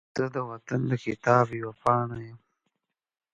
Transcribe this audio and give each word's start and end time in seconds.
زه 0.17 0.25
د 0.35 0.37
وطن 0.49 0.81
د 0.91 0.93
کتاب 1.05 1.47
یوه 1.61 1.73
پاڼه 1.81 2.17
یم 2.27 2.39